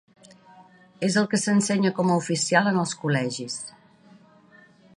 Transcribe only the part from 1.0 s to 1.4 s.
És el que